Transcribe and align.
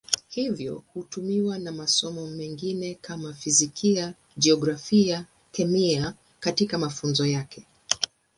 Hivyo 0.27 0.83
hutumiwa 0.93 1.57
na 1.59 1.71
masomo 1.71 2.27
mengine 2.27 2.95
kama 2.95 3.33
Fizikia, 3.33 4.13
Jiografia, 4.37 5.25
Kemia 5.51 6.13
katika 6.39 6.77
mafunzo 6.77 7.25
yake. 7.25 7.67